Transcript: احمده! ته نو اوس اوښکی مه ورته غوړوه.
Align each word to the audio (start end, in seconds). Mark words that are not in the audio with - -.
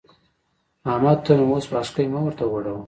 احمده! 0.91 1.21
ته 1.25 1.31
نو 1.37 1.43
اوس 1.51 1.65
اوښکی 1.73 2.05
مه 2.11 2.19
ورته 2.23 2.43
غوړوه. 2.51 2.79